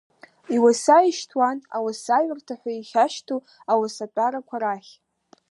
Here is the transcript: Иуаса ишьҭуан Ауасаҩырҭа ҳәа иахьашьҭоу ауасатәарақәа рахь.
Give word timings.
Иуаса 0.55 0.97
ишьҭуан 1.09 1.57
Ауасаҩырҭа 1.75 2.55
ҳәа 2.59 2.71
иахьашьҭоу 2.73 3.41
ауасатәарақәа 3.71 4.57
рахь. 4.61 4.91